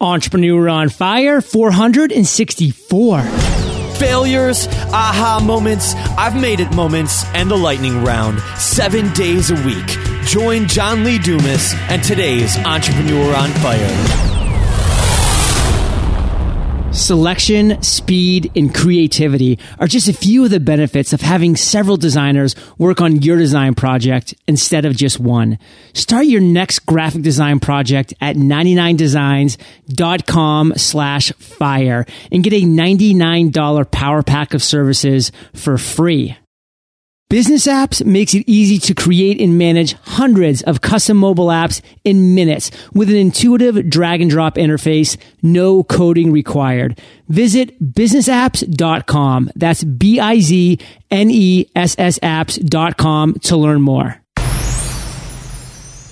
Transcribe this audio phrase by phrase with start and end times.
[0.00, 3.20] Entrepreneur on Fire 464.
[3.98, 8.38] Failures, aha moments, I've made it moments, and the lightning round.
[8.56, 9.86] Seven days a week.
[10.22, 14.27] Join John Lee Dumas and today's Entrepreneur on Fire.
[16.98, 22.56] Selection, speed, and creativity are just a few of the benefits of having several designers
[22.76, 25.60] work on your design project instead of just one.
[25.94, 34.24] Start your next graphic design project at 99designs.com slash fire and get a $99 power
[34.24, 36.36] pack of services for free.
[37.30, 42.34] Business Apps makes it easy to create and manage hundreds of custom mobile apps in
[42.34, 46.98] minutes with an intuitive drag and drop interface, no coding required.
[47.28, 49.50] Visit businessapps.com.
[49.54, 50.78] That's B-I-Z-N-E-S-S
[52.20, 54.22] apps.com to learn more.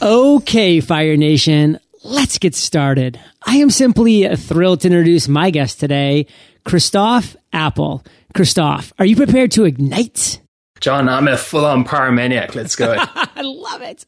[0.03, 3.19] Okay, Fire Nation, let's get started.
[3.47, 6.27] I am simply thrilled to introduce my guest today,
[6.67, 8.05] Christof Appel.
[8.35, 10.43] Christof, are you prepared to ignite?
[10.81, 12.55] John, I'm a full on pyromaniac.
[12.55, 12.95] Let's go.
[12.99, 14.05] I love it.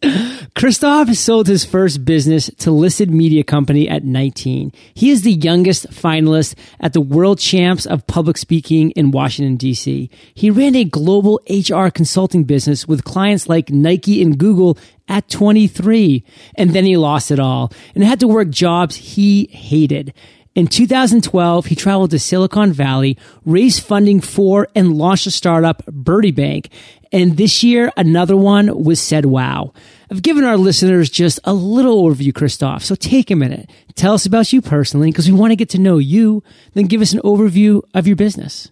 [0.55, 4.72] Christof sold his first business to listed media company at 19.
[4.94, 10.11] He is the youngest finalist at the World Champs of Public Speaking in Washington, D.C.
[10.34, 16.24] He ran a global HR consulting business with clients like Nike and Google at 23.
[16.55, 20.12] And then he lost it all and had to work jobs he hated.
[20.55, 26.69] In 2012, he traveled to Silicon Valley, raised funding for and launched a startup, Birdiebank.
[27.13, 29.75] And this year, another one was Saidwow.
[30.11, 32.83] I've given our listeners just a little overview, Christof.
[32.83, 33.71] So take a minute.
[33.95, 36.43] Tell us about you personally, because we want to get to know you.
[36.75, 38.71] Then give us an overview of your business.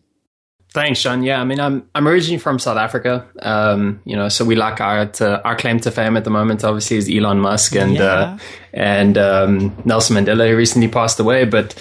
[0.76, 1.22] Thanks, John.
[1.22, 3.26] Yeah, I mean, I'm I'm originally from South Africa.
[3.40, 6.64] Um, you know, so we like our to, our claim to fame at the moment,
[6.64, 8.34] obviously, is Elon Musk and uh, yeah.
[8.34, 8.38] uh,
[8.74, 11.46] and um, Nelson Mandela, who recently passed away.
[11.46, 11.74] But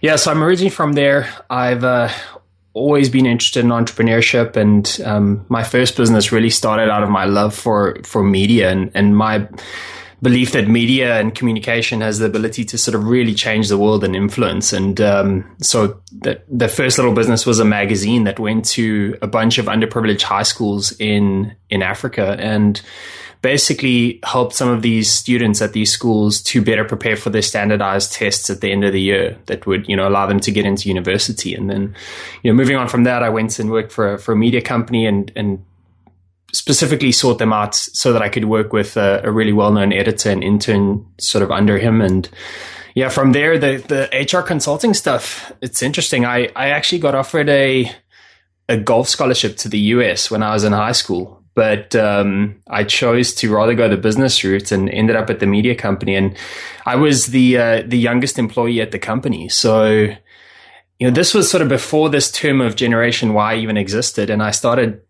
[0.00, 1.28] yeah, so I'm originally from there.
[1.50, 2.08] I've uh,
[2.72, 7.26] always been interested in entrepreneurship, and um, my first business really started out of my
[7.26, 9.46] love for for media and and my
[10.20, 14.02] belief that media and communication has the ability to sort of really change the world
[14.02, 14.72] and influence.
[14.72, 19.26] And um, so the, the first little business was a magazine that went to a
[19.26, 22.80] bunch of underprivileged high schools in in Africa and
[23.40, 28.12] basically helped some of these students at these schools to better prepare for their standardized
[28.12, 30.66] tests at the end of the year that would you know allow them to get
[30.66, 31.94] into university and then
[32.42, 34.60] you know moving on from that I went and worked for a, for a media
[34.60, 35.64] company and and
[36.58, 39.92] specifically sought them out so that I could work with a, a really well known
[39.92, 42.00] editor and intern sort of under him.
[42.00, 42.28] And
[42.96, 46.24] yeah, from there, the, the HR consulting stuff, it's interesting.
[46.24, 47.90] I, I actually got offered a,
[48.68, 51.42] a golf scholarship to the US when I was in high school.
[51.54, 55.46] But um, I chose to rather go the business route and ended up at the
[55.46, 56.16] media company.
[56.16, 56.36] And
[56.86, 61.50] I was the uh, the youngest employee at the company, so you know this was
[61.50, 64.30] sort of before this term of Generation Y even existed.
[64.30, 65.00] And I started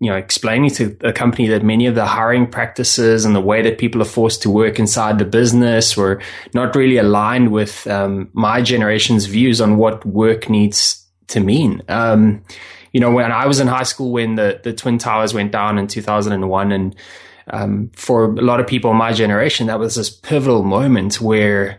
[0.00, 3.60] you know, explaining to a company that many of the hiring practices and the way
[3.60, 6.22] that people are forced to work inside the business were
[6.54, 11.82] not really aligned with um, my generation's views on what work needs to mean.
[11.88, 12.42] Um,
[12.92, 15.78] you know, when I was in high school, when the, the Twin Towers went down
[15.78, 16.96] in 2001, and
[17.48, 21.78] um, for a lot of people in my generation, that was this pivotal moment where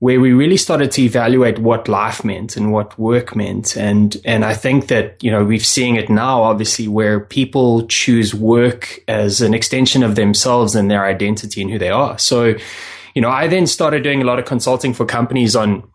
[0.00, 3.76] where we really started to evaluate what life meant and what work meant.
[3.76, 8.34] And, and I think that, you know, we're seeing it now, obviously, where people choose
[8.34, 12.18] work as an extension of themselves and their identity and who they are.
[12.18, 12.54] So,
[13.14, 15.86] you know, I then started doing a lot of consulting for companies on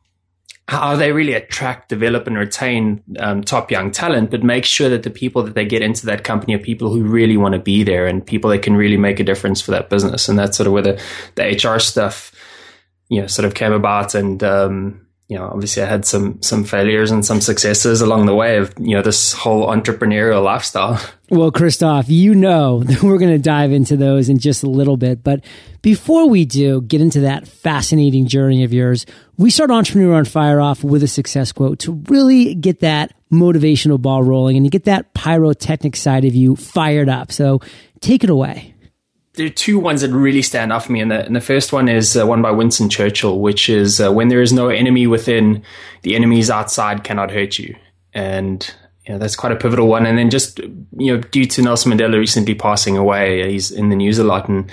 [0.68, 5.02] how they really attract, develop, and retain um, top young talent, but make sure that
[5.02, 7.84] the people that they get into that company are people who really want to be
[7.84, 10.28] there and people that can really make a difference for that business.
[10.30, 11.02] And that's sort of where the,
[11.36, 12.32] the HR stuff
[13.10, 16.64] you know sort of came about and um, you know obviously I had some some
[16.64, 21.00] failures and some successes along the way of you know this whole entrepreneurial lifestyle.
[21.28, 24.96] Well, Christof, you know that we're going to dive into those in just a little
[24.96, 25.44] bit, but
[25.82, 30.62] before we do get into that fascinating journey of yours, we start Entrepreneur on Fire
[30.62, 34.84] off with a success quote to really get that motivational ball rolling and to get
[34.84, 37.32] that pyrotechnic side of you fired up.
[37.32, 37.60] So
[38.02, 38.75] take it away
[39.36, 41.74] there are two ones that really stand out for me, and the, and the first
[41.74, 45.08] one is uh, one by Winston Churchill, which is uh, when there is no enemy
[45.08, 45.64] within,
[46.02, 47.76] the enemies outside cannot hurt you,
[48.14, 48.74] and
[49.06, 50.06] you know, that's quite a pivotal one.
[50.06, 53.96] And then just you know, due to Nelson Mandela recently passing away, he's in the
[53.96, 54.72] news a lot, and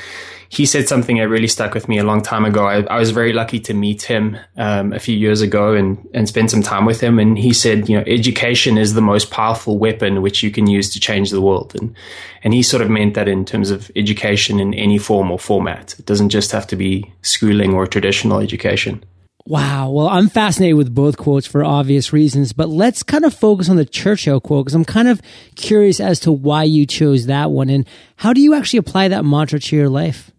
[0.53, 2.67] he said something that really stuck with me a long time ago.
[2.67, 6.29] I, I was very lucky to meet him um, a few years ago and, and
[6.29, 7.19] spend some time with him.
[7.19, 10.91] And he said, you know, education is the most powerful weapon which you can use
[10.91, 11.75] to change the world.
[11.75, 11.97] And
[12.45, 15.99] and he sort of meant that in terms of education in any form or format.
[15.99, 19.03] It doesn't just have to be schooling or traditional education.
[19.47, 19.91] Wow.
[19.91, 23.77] Well, I'm fascinated with both quotes for obvious reasons, but let's kind of focus on
[23.77, 25.23] the Churchill quote because I'm kind of
[25.57, 29.25] curious as to why you chose that one and how do you actually apply that
[29.25, 30.31] mantra to your life?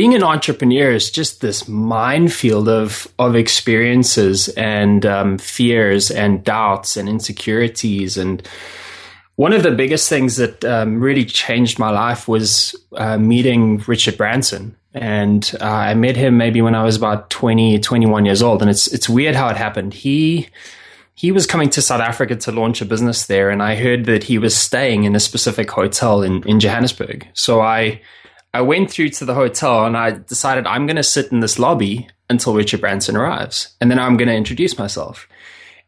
[0.00, 6.96] Being an entrepreneur is just this minefield of of experiences and um, fears and doubts
[6.96, 8.42] and insecurities and
[9.36, 14.16] one of the biggest things that um, really changed my life was uh, meeting Richard
[14.16, 14.74] Branson.
[14.94, 18.62] And uh, I met him maybe when I was about 20, 21 years old.
[18.62, 19.92] And it's, it's weird how it happened.
[19.92, 20.48] He,
[21.14, 23.50] he was coming to South Africa to launch a business there.
[23.50, 27.28] And I heard that he was staying in a specific hotel in, in Johannesburg.
[27.34, 28.00] So I,
[28.52, 31.58] I went through to the hotel and I decided I'm going to sit in this
[31.58, 33.74] lobby until Richard Branson arrives.
[33.80, 35.28] And then I'm going to introduce myself.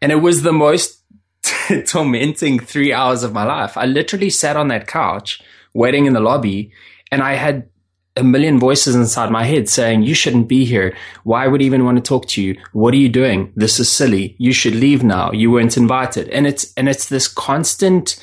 [0.00, 1.02] And it was the most
[1.86, 3.76] tormenting three hours of my life.
[3.76, 5.42] I literally sat on that couch
[5.74, 6.72] waiting in the lobby
[7.10, 7.68] and I had
[8.16, 10.94] a million voices inside my head saying, you shouldn't be here.
[11.24, 12.60] Why would even want to talk to you?
[12.72, 13.52] What are you doing?
[13.56, 14.36] This is silly.
[14.38, 15.32] You should leave now.
[15.32, 16.28] You weren't invited.
[16.28, 18.22] And it's, and it's this constant,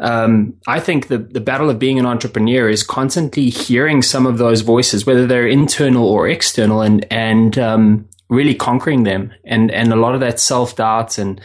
[0.00, 4.38] um, I think the, the battle of being an entrepreneur is constantly hearing some of
[4.38, 9.32] those voices, whether they're internal or external and, and, um, really conquering them.
[9.44, 11.40] And, and a lot of that self doubt and,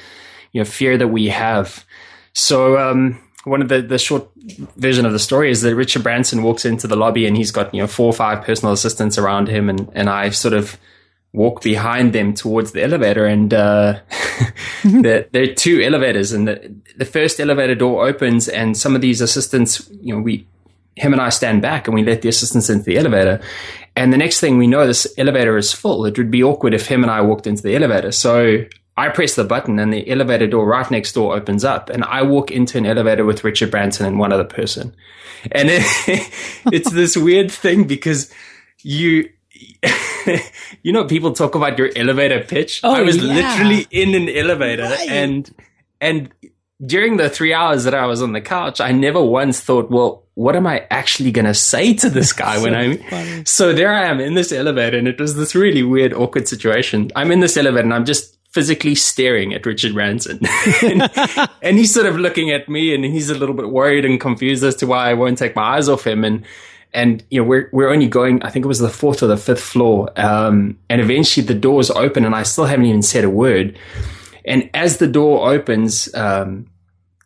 [0.55, 1.85] you know fear that we have.
[2.31, 4.29] So um, one of the the short
[4.77, 7.73] version of the story is that Richard Branson walks into the lobby and he's got
[7.73, 10.77] you know four or five personal assistants around him, and and I sort of
[11.35, 13.99] walk behind them towards the elevator and uh,
[14.83, 19.01] there, there, are two elevators and the, the first elevator door opens and some of
[19.01, 20.47] these assistants you know we
[20.95, 23.41] him and I stand back and we let the assistants into the elevator.
[23.95, 26.05] And the next thing we know this elevator is full.
[26.05, 28.11] It would be awkward if him and I walked into the elevator.
[28.11, 28.65] So
[28.97, 32.21] I press the button and the elevator door right next door opens up and I
[32.21, 34.95] walk into an elevator with Richard Branson and one other person.
[35.51, 35.83] And it,
[36.71, 38.31] it's this weird thing because
[38.81, 39.29] you,
[40.83, 42.81] you know, people talk about your elevator pitch.
[42.83, 43.33] Oh, I was yeah.
[43.33, 45.09] literally in an elevator right.
[45.09, 45.53] and,
[46.01, 46.29] and
[46.85, 50.23] during the three hours that I was on the couch, I never once thought, well,
[50.33, 53.45] what am I actually going to say to this guy so when I'm, funny.
[53.45, 57.11] so there I am in this elevator and it was this really weird, awkward situation.
[57.15, 60.39] I'm in this elevator and I'm just physically staring at Richard Branson.
[60.81, 61.09] and,
[61.61, 64.63] and, he's sort of looking at me and he's a little bit worried and confused
[64.63, 66.23] as to why I won't take my eyes off him.
[66.23, 66.45] And,
[66.93, 69.37] and, you know, we're, we're only going, I think it was the fourth or the
[69.37, 70.09] fifth floor.
[70.15, 73.77] Um, and eventually the doors open and I still haven't even said a word.
[74.45, 76.67] And as the door opens, um,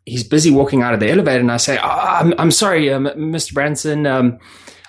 [0.06, 3.06] he's busy walking out of the elevator and I say, oh, I'm, I'm sorry, um,
[3.06, 3.54] Mr.
[3.54, 4.08] Branson.
[4.08, 4.40] Um,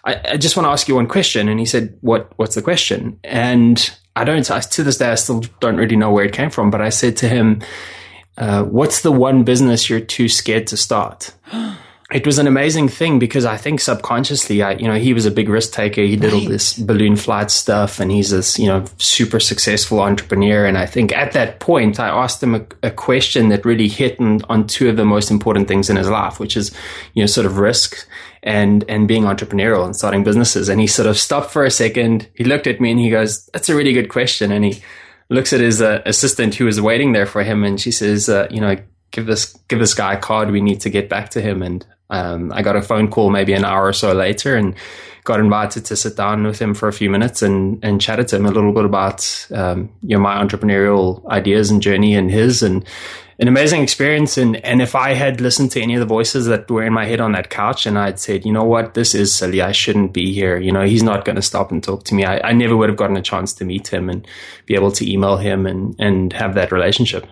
[0.05, 1.49] I, I, just want to ask you one question.
[1.49, 3.21] And he said, what, what's the question?
[3.23, 6.71] And I don't, to this day, I still don't really know where it came from,
[6.71, 7.61] but I said to him,
[8.39, 11.35] uh, what's the one business you're too scared to start?
[12.13, 15.31] it was an amazing thing because I think subconsciously, I, you know, he was a
[15.31, 16.01] big risk taker.
[16.01, 16.43] He did right.
[16.43, 20.67] all this balloon flight stuff and he's this, you know, super successful entrepreneur.
[20.67, 24.19] And I think at that point, I asked him a, a question that really hit
[24.19, 26.73] on, on two of the most important things in his life, which is,
[27.15, 28.09] you know, sort of risk
[28.43, 30.69] and, and being entrepreneurial and starting businesses.
[30.69, 32.29] And he sort of stopped for a second.
[32.35, 34.51] He looked at me and he goes, that's a really good question.
[34.51, 34.83] And he
[35.29, 37.63] looks at his uh, assistant who was waiting there for him.
[37.63, 38.77] And she says, uh, you know,
[39.13, 40.51] give this, give this guy a card.
[40.51, 41.63] We need to get back to him.
[41.63, 44.75] And um, I got a phone call maybe an hour or so later and
[45.25, 48.37] got invited to sit down with him for a few minutes and, and chatted to
[48.37, 52.63] him a little bit about um, you know my entrepreneurial ideas and journey and his
[52.63, 52.85] and
[53.39, 54.37] an amazing experience.
[54.37, 57.07] And and if I had listened to any of the voices that were in my
[57.07, 58.95] head on that couch and I'd said you know what?
[58.95, 59.63] This is silly.
[59.63, 60.59] I shouldn't be here.
[60.59, 62.25] You know he's not going to stop and talk to me.
[62.25, 64.27] I, I never would have gotten a chance to meet him and
[64.67, 67.27] be able to email him and and have that relationship.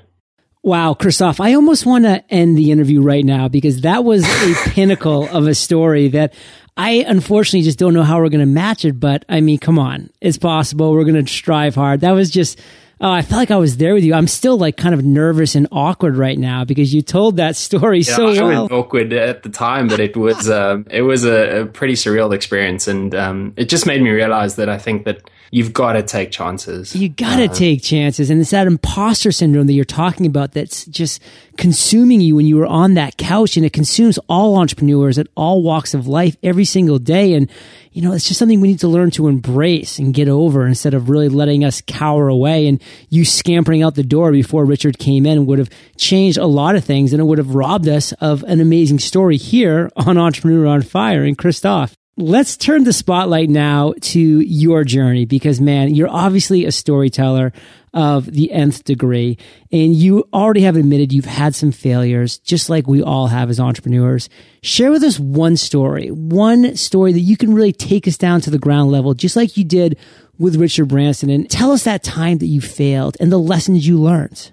[0.63, 4.55] Wow, Christof, I almost want to end the interview right now because that was a
[4.71, 6.35] pinnacle of a story that
[6.77, 8.99] I unfortunately just don't know how we're going to match it.
[8.99, 10.93] But I mean, come on, it's possible.
[10.93, 12.01] We're going to strive hard.
[12.01, 12.61] That was just,
[13.01, 14.15] oh, I felt like I was there with you.
[14.15, 18.01] I'm still like kind of nervous and awkward right now because you told that story
[18.01, 18.63] yeah, so I well.
[18.65, 22.33] was awkward at the time, but it was, um, it was a, a, pretty surreal
[22.33, 22.89] experience.
[22.89, 26.31] And um, it just made me realize that I think that you've got to take
[26.31, 26.95] chances.
[26.95, 28.31] You got to uh, take chances.
[28.31, 31.23] And it's that imposter syndrome that you're talking about that's just
[31.57, 35.63] consuming you when you were on that couch and it consumes all entrepreneurs at all
[35.63, 37.35] walks of life every single day.
[37.35, 37.51] And,
[37.93, 40.95] you know, it's just something we need to learn to embrace and get over instead
[40.95, 42.67] of really letting us cower away.
[42.67, 46.77] And you scampering out the door before Richard came in would have changed a lot
[46.77, 50.67] of things and it would have robbed us of an amazing story here on Entrepreneur
[50.67, 51.95] on Fire and Christof.
[52.19, 57.53] Let's turn the spotlight now to your journey because man, you're obviously a storyteller
[57.95, 59.39] of the nth degree
[59.71, 63.61] and you already have admitted you've had some failures just like we all have as
[63.61, 64.29] entrepreneurs.
[64.63, 68.51] Share with us one story, one story that you can really take us down to
[68.51, 69.97] the ground level, just like you did
[70.39, 73.97] with Richard Branson and tell us that time that you failed and the lessons you
[73.97, 74.51] learned.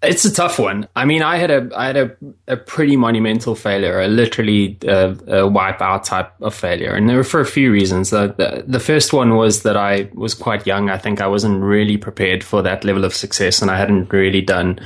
[0.00, 0.86] It's a tough one.
[0.94, 5.14] I mean, I had a I had a, a pretty monumental failure, a literally uh,
[5.26, 8.12] a wipeout type of failure, and there were for a few reasons.
[8.12, 10.88] Uh, the, the first one was that I was quite young.
[10.88, 14.40] I think I wasn't really prepared for that level of success, and I hadn't really
[14.40, 14.78] done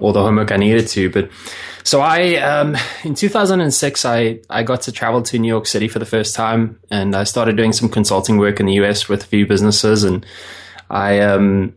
[0.00, 1.10] all the homework I needed to.
[1.10, 1.30] But
[1.84, 5.98] so I, um, in 2006, I, I got to travel to New York City for
[5.98, 9.26] the first time and I started doing some consulting work in the US with a
[9.26, 10.04] few businesses.
[10.04, 10.24] And
[10.90, 11.74] I, um,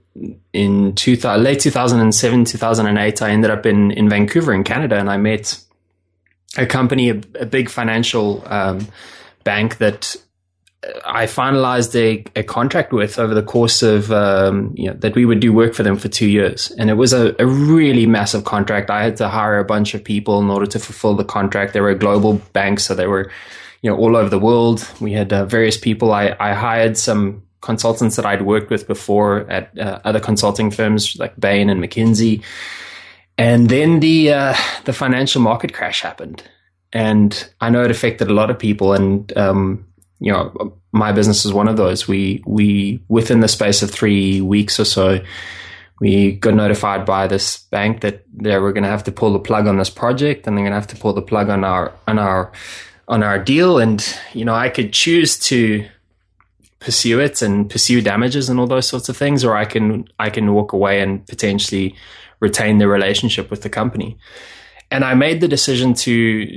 [0.52, 5.18] in two, late 2007, 2008, I ended up in, in Vancouver in Canada and I
[5.18, 5.60] met
[6.58, 8.88] a company, a, a big financial, um,
[9.44, 10.16] bank that
[11.06, 15.26] I finalized a, a contract with over the course of um, you know, that we
[15.26, 18.44] would do work for them for two years, and it was a, a, really massive
[18.44, 18.90] contract.
[18.90, 21.74] I had to hire a bunch of people in order to fulfill the contract.
[21.74, 23.32] They were a global bank, so they were
[23.82, 24.88] you know all over the world.
[25.00, 26.12] We had uh, various people.
[26.12, 31.18] I, I hired some consultants that I'd worked with before at uh, other consulting firms
[31.18, 32.44] like Bain and McKinsey,
[33.38, 34.56] and then the uh,
[34.86, 36.44] the financial market crash happened,
[36.92, 39.36] and I know it affected a lot of people and.
[39.36, 39.88] Um,
[40.20, 42.08] you know, my business is one of those.
[42.08, 45.20] We we within the space of three weeks or so,
[46.00, 49.40] we got notified by this bank that they were going to have to pull the
[49.40, 51.94] plug on this project, and they're going to have to pull the plug on our
[52.08, 52.54] on our
[53.10, 53.80] on our deal.
[53.80, 54.02] And
[54.34, 55.86] you know, I could choose to
[56.84, 60.30] pursue it and pursue damages and all those sorts of things, or I can I
[60.30, 61.96] can walk away and potentially
[62.40, 64.18] retain the relationship with the company.
[64.92, 66.48] And I made the decision to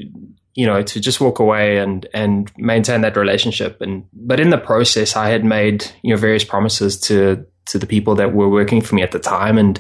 [0.57, 3.81] you know, to just walk away and and maintain that relationship.
[3.81, 7.87] And but in the process, I had made you know various promises to to the
[7.87, 9.79] people that were working for me at the time, and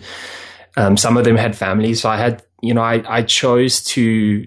[0.76, 2.02] um, some of them had families.
[2.02, 4.46] So I had you know I I chose to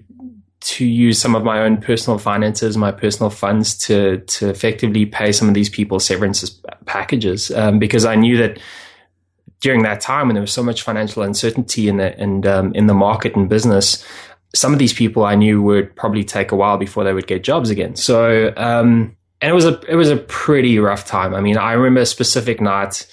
[0.70, 5.32] to use some of my own personal finances, my personal funds to to effectively pay
[5.32, 6.48] some of these people severance
[6.86, 8.60] packages um, because I knew that
[9.60, 12.86] during that time when there was so much financial uncertainty in the and um, in
[12.86, 14.06] the market and business,
[14.54, 17.42] some of these people I knew would probably take a while before they would get
[17.42, 17.96] jobs again.
[17.96, 21.34] So, um, and it was a it was a pretty rough time.
[21.34, 23.06] I mean, I remember a specific night.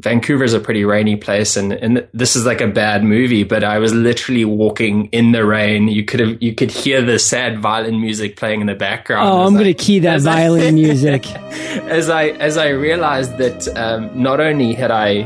[0.00, 3.44] Vancouver is a pretty rainy place, and and this is like a bad movie.
[3.44, 5.86] But I was literally walking in the rain.
[5.86, 9.28] You could have you could hear the sad violin music playing in the background.
[9.28, 11.30] Oh, I'm going to key that violin I, music.
[11.30, 15.22] as I as I realized that um, not only had I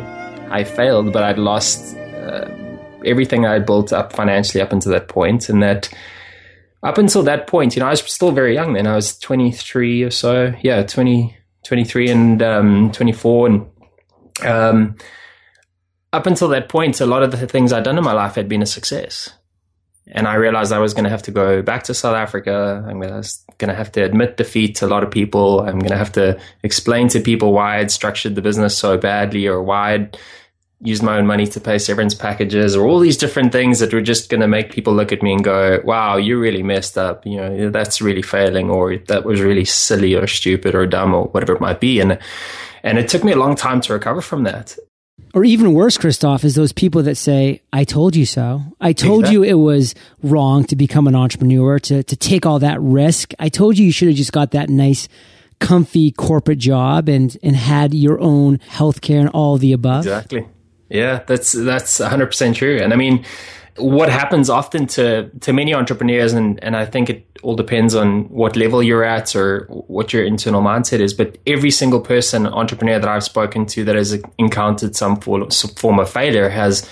[0.50, 1.96] I failed, but I'd lost.
[1.96, 2.54] Uh,
[3.04, 5.88] everything I built up financially up until that point, and that
[6.82, 8.86] up until that point, you know, I was still very young then.
[8.86, 10.54] I was 23 or so.
[10.62, 13.46] Yeah, 20, 23 and um, 24.
[13.46, 13.66] And
[14.44, 14.96] um,
[16.12, 18.48] up until that point, a lot of the things I'd done in my life had
[18.48, 19.30] been a success.
[20.10, 22.82] And I realized I was going to have to go back to South Africa.
[22.88, 23.22] I'm going
[23.58, 25.60] to have to admit defeat to a lot of people.
[25.60, 29.46] I'm going to have to explain to people why I'd structured the business so badly
[29.46, 30.18] or why I'd
[30.80, 34.00] used my own money to pay severance packages or all these different things that were
[34.00, 37.26] just going to make people look at me and go, wow, you really messed up.
[37.26, 41.24] You know, that's really failing or that was really silly or stupid or dumb or
[41.24, 42.00] whatever it might be.
[42.00, 42.18] And,
[42.82, 44.76] and it took me a long time to recover from that.
[45.34, 48.62] Or even worse, Christof, is those people that say, I told you so.
[48.80, 49.34] I told exactly.
[49.34, 53.32] you it was wrong to become an entrepreneur, to, to take all that risk.
[53.38, 55.08] I told you you should have just got that nice
[55.60, 60.06] comfy corporate job and and had your own healthcare and all the above.
[60.06, 60.46] Exactly.
[60.88, 62.78] Yeah, that's that's 100% true.
[62.80, 63.24] And I mean,
[63.78, 68.28] what happens often to to many entrepreneurs and and I think it all depends on
[68.28, 72.98] what level you're at or what your internal mindset is, but every single person entrepreneur
[72.98, 76.88] that I've spoken to that has encountered some form of failure has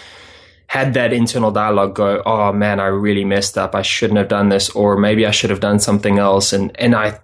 [0.68, 3.74] had that internal dialogue go, oh man, I really messed up.
[3.74, 6.52] I shouldn't have done this, or maybe I should have done something else.
[6.52, 7.18] And and I,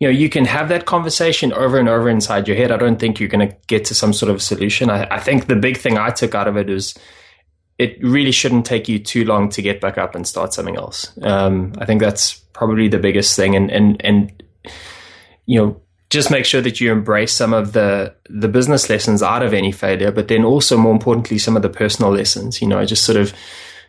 [0.00, 2.72] you know, you can have that conversation over and over inside your head.
[2.72, 4.90] I don't think you're going to get to some sort of solution.
[4.90, 6.94] I, I think the big thing I took out of it is
[7.82, 11.12] it really shouldn't take you too long to get back up and start something else.
[11.22, 13.56] Um, I think that's probably the biggest thing.
[13.56, 14.42] And and and
[15.46, 19.42] you know just make sure that you embrace some of the the business lessons out
[19.42, 22.62] of any failure, but then also more importantly, some of the personal lessons.
[22.62, 23.34] You know, just sort of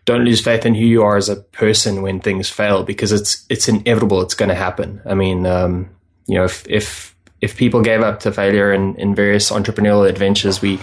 [0.05, 3.45] don't lose faith in who you are as a person when things fail because it's
[3.49, 4.21] it's inevitable.
[4.21, 5.01] It's going to happen.
[5.05, 5.89] I mean, um,
[6.25, 10.61] you know, if if if people gave up to failure in, in various entrepreneurial adventures,
[10.61, 10.79] we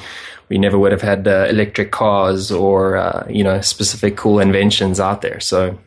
[0.51, 5.01] we never would have had uh, electric cars or uh, you know specific cool inventions
[5.01, 5.41] out there.
[5.41, 5.79] So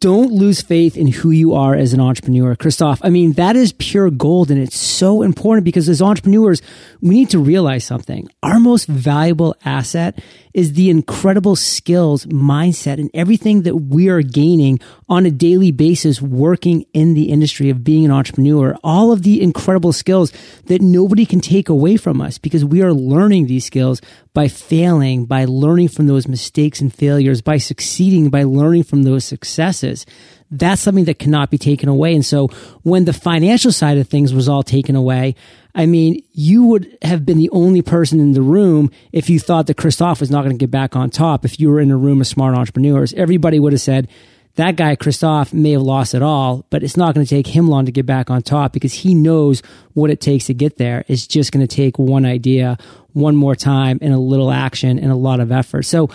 [0.00, 2.54] don't lose faith in who you are as an entrepreneur.
[2.54, 3.00] Christof.
[3.02, 6.60] I mean, that is pure gold and it's so important because as entrepreneurs,
[7.00, 8.28] we need to realize something.
[8.42, 10.18] Our most valuable asset
[10.54, 16.22] is the incredible skills, mindset, and everything that we are gaining on a daily basis
[16.22, 18.76] working in the industry of being an entrepreneur.
[18.82, 20.32] All of the incredible skills
[20.64, 24.00] that nobody can take away from us because we are learning these skills
[24.32, 29.24] by failing, by learning from those mistakes and failures, by succeeding, by learning from those
[29.24, 30.06] successes.
[30.50, 32.14] That's something that cannot be taken away.
[32.14, 32.48] And so
[32.82, 35.34] when the financial side of things was all taken away,
[35.76, 39.66] I mean, you would have been the only person in the room if you thought
[39.66, 41.44] that Christof was not going to get back on top.
[41.44, 44.08] If you were in a room of smart entrepreneurs, everybody would have said,
[44.54, 47.68] that guy Christof may have lost it all, but it's not going to take him
[47.68, 51.04] long to get back on top because he knows what it takes to get there.
[51.08, 52.78] It's just going to take one idea,
[53.12, 55.82] one more time, and a little action and a lot of effort.
[55.82, 56.08] So,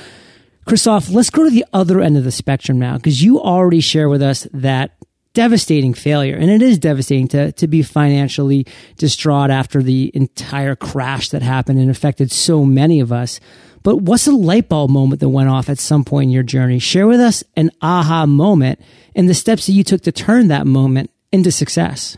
[0.66, 4.10] Christof, let's go to the other end of the spectrum now because you already share
[4.10, 4.98] with us that
[5.34, 6.36] devastating failure.
[6.36, 8.66] And it is devastating to, to be financially
[8.98, 13.40] distraught after the entire crash that happened and affected so many of us.
[13.84, 16.80] But what's a light bulb moment that went off at some point in your journey?
[16.80, 18.80] Share with us an aha moment
[19.16, 22.18] and the steps that you took to turn that moment into success.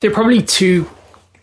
[0.00, 0.88] There are probably two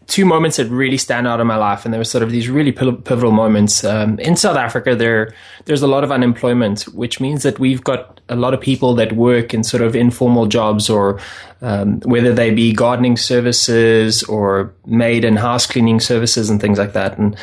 [0.07, 2.50] two moments that really stand out in my life, and there were sort of these
[2.50, 3.83] really pivotal moments.
[3.83, 5.33] Um, in South Africa, there
[5.65, 9.13] there's a lot of unemployment, which means that we've got a lot of people that
[9.13, 11.19] work in sort of informal jobs, or
[11.62, 16.93] um, whether they be gardening services or maid and house cleaning services and things like
[16.93, 17.17] that.
[17.17, 17.35] And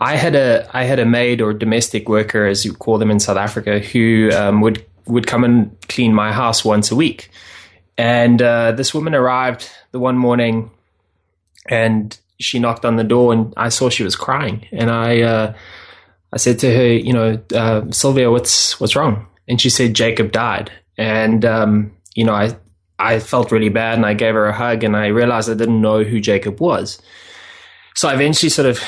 [0.00, 3.20] I had a I had a maid or domestic worker, as you call them in
[3.20, 7.30] South Africa, who um, would would come and clean my house once a week.
[7.96, 10.70] And uh, this woman arrived the one morning
[11.68, 15.54] and she knocked on the door and I saw she was crying and I uh,
[16.32, 19.26] I said to her, you know, uh, Sylvia, what's what's wrong?
[19.48, 22.56] And she said Jacob died, and um, you know, I
[23.00, 25.80] I felt really bad and I gave her a hug and I realized I didn't
[25.80, 27.00] know who Jacob was.
[27.94, 28.80] So I eventually sort of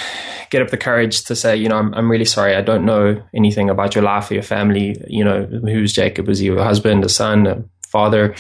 [0.51, 2.55] get up the courage to say, you know, I'm, I'm really sorry.
[2.55, 5.03] I don't know anything about your life or your family.
[5.09, 6.29] You know, who's Jacob?
[6.29, 8.35] Was he a husband, a son, a father?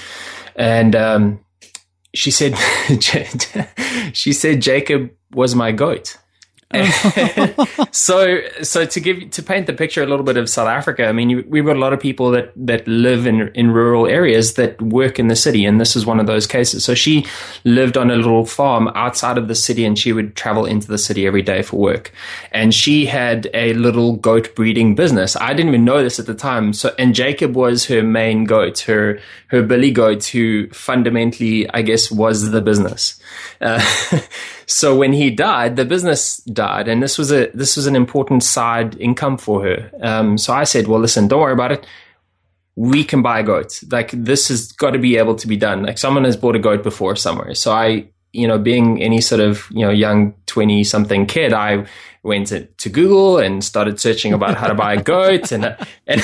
[0.54, 1.40] And um,
[2.14, 2.54] she said
[4.12, 6.16] she said Jacob was my goat.
[7.92, 11.12] so, so to give to paint the picture a little bit of South Africa, I
[11.12, 14.80] mean, we've got a lot of people that that live in in rural areas that
[14.80, 16.85] work in the city, and this is one of those cases.
[16.85, 17.26] So she
[17.64, 20.98] lived on a little farm outside of the city, and she would travel into the
[20.98, 22.12] city every day for work.
[22.52, 25.37] And she had a little goat breeding business.
[25.37, 26.72] I didn't even know this at the time.
[26.72, 32.11] So, and Jacob was her main goat, her her billy goat, who fundamentally, I guess,
[32.11, 33.20] was the business.
[33.61, 33.81] Uh,
[34.66, 38.42] so when he died, the business died, and this was a this was an important
[38.42, 39.90] side income for her.
[40.01, 41.87] Um, so I said, "Well, listen, don't worry about it.
[42.75, 43.85] We can buy goats.
[43.90, 45.83] Like this has got to be able to be done.
[45.85, 49.40] Like someone has bought a goat before somewhere." So I, you know, being any sort
[49.40, 51.87] of you know young twenty something kid, I
[52.23, 56.23] went to, to, Google and started searching about how to buy a goat, and and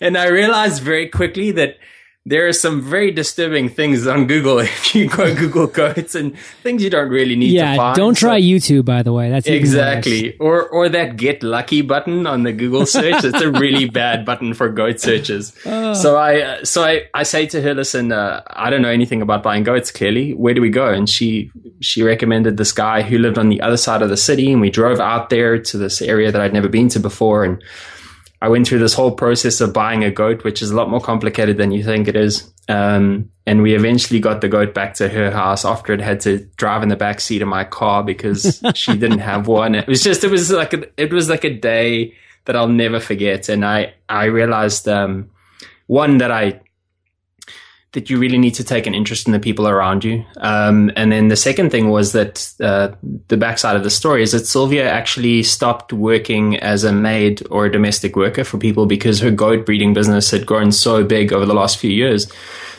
[0.00, 1.76] and I realized very quickly that
[2.26, 6.82] there are some very disturbing things on Google if you go Google goats and things
[6.82, 7.96] you don't really need yeah, to find.
[7.96, 9.30] don't try so, YouTube, by the way.
[9.30, 13.24] That's exactly or or that get lucky button on the Google search.
[13.24, 15.54] it's a really bad button for goat searches.
[15.66, 15.92] Oh.
[15.92, 19.20] So I uh, so I, I say to her, listen, uh, I don't know anything
[19.20, 19.90] about buying goats.
[19.90, 20.92] Clearly, where do we go?
[20.92, 24.50] And she she recommended this guy who lived on the other side of the city,
[24.50, 27.62] and we drove out there to this area that I'd never been to before, and
[28.44, 31.00] I went through this whole process of buying a goat, which is a lot more
[31.00, 32.52] complicated than you think it is.
[32.68, 36.40] Um, and we eventually got the goat back to her house after it had to
[36.58, 39.74] drive in the back seat of my car because she didn't have one.
[39.74, 42.12] It was just, it was like, a, it was like a day
[42.44, 43.48] that I'll never forget.
[43.48, 45.30] And I, I realized, um,
[45.86, 46.60] one that I
[47.94, 50.24] that you really need to take an interest in the people around you.
[50.36, 52.90] Um, and then the second thing was that uh,
[53.28, 57.66] the backside of the story is that Sylvia actually stopped working as a maid or
[57.66, 61.46] a domestic worker for people because her goat breeding business had grown so big over
[61.46, 62.30] the last few years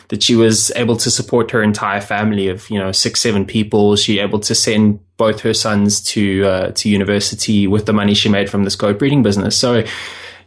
[0.08, 3.96] that she was able to support her entire family of you know six seven people.
[3.96, 8.28] She able to send both her sons to uh, to university with the money she
[8.28, 9.56] made from this goat breeding business.
[9.56, 9.84] So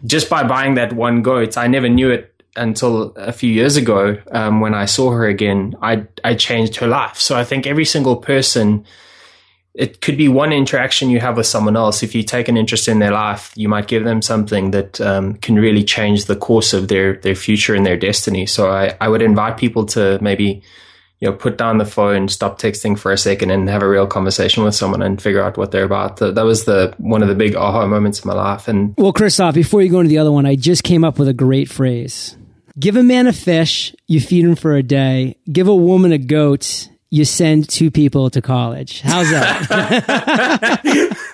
[0.05, 4.21] just by buying that one goat, I never knew it until a few years ago
[4.31, 7.17] um, when I saw her again, I I changed her life.
[7.17, 8.85] So I think every single person,
[9.73, 12.03] it could be one interaction you have with someone else.
[12.03, 15.35] If you take an interest in their life, you might give them something that um,
[15.35, 18.45] can really change the course of their their future and their destiny.
[18.45, 20.61] So I I would invite people to maybe
[21.19, 24.07] you know, put down the phone, stop texting for a second, and have a real
[24.07, 26.17] conversation with someone and figure out what they're about.
[26.17, 28.69] That, was the one of the big aha moments of my life.
[28.69, 31.27] And well, Christof, before you go into the other one, I just came up with
[31.27, 32.37] a great phrase
[32.79, 35.35] Give a man a fish, you feed him for a day.
[35.51, 39.01] Give a woman a goat, you send two people to college.
[39.01, 40.79] How's that?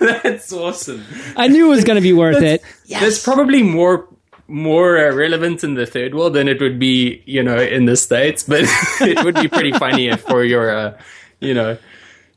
[0.00, 1.04] That's awesome.
[1.36, 2.68] I knew it was going to be worth that's, it.
[2.86, 3.00] Yes.
[3.02, 4.08] That's probably more
[4.48, 7.96] more uh, relevant in the third world than it would be, you know, in the
[7.96, 8.44] states.
[8.44, 8.62] But
[9.00, 10.98] it would be pretty funny if for your, uh,
[11.40, 11.78] you know,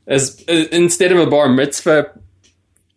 [0.08, 2.12] as uh, instead of a bar mitzvah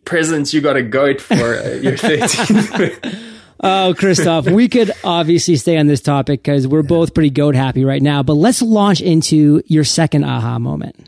[0.03, 3.32] presents, you got a goat for uh, your 13th.
[3.63, 7.85] Oh, Christof, we could obviously stay on this topic because we're both pretty goat happy
[7.85, 11.07] right now, but let's launch into your second aha moment.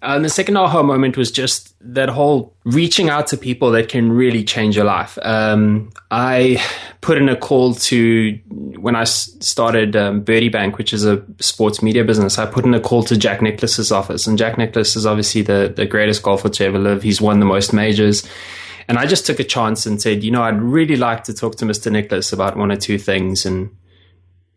[0.00, 4.12] And the second aha moment was just that whole reaching out to people that can
[4.12, 5.18] really change your life.
[5.22, 6.62] Um, I
[7.00, 8.38] put in a call to
[8.78, 12.38] when I started um, Birdiebank, which is a sports media business.
[12.38, 15.72] I put in a call to Jack Nicklaus's office, and Jack Nicklaus is obviously the
[15.74, 17.02] the greatest golfer to ever live.
[17.02, 18.24] He's won the most majors.
[18.88, 21.56] And I just took a chance and said, you know, I'd really like to talk
[21.56, 21.92] to Mr.
[21.92, 23.44] Nicklaus about one or two things.
[23.44, 23.76] And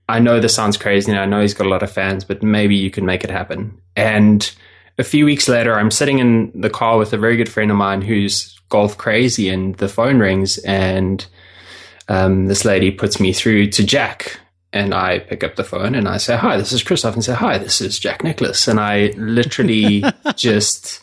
[0.08, 2.42] I know this sounds crazy and I know he's got a lot of fans, but
[2.42, 3.80] maybe you can make it happen.
[3.96, 4.50] And
[4.98, 7.78] a few weeks later, I'm sitting in the car with a very good friend of
[7.78, 11.26] mine who's golf crazy and the phone rings and
[12.08, 14.40] um, this lady puts me through to Jack.
[14.74, 17.14] And I pick up the phone and I say, Hi, this is Christof.
[17.14, 18.70] And say, Hi, this is Jack Nicklaus.
[18.70, 20.04] And I literally
[20.36, 21.02] just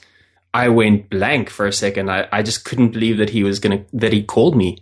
[0.58, 2.10] I went blank for a second.
[2.10, 4.78] I, I just couldn't believe that he was going to, that he called me.